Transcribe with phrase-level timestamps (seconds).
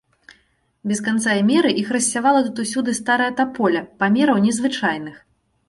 [0.91, 5.25] Без канца і меры іх рассявала тут усюды старая таполя, памераў незвычайных.